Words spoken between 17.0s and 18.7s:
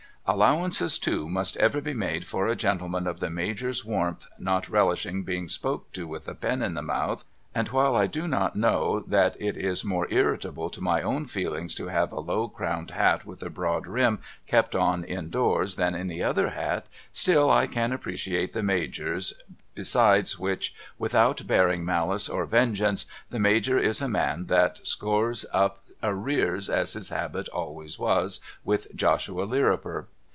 still I can appreciate the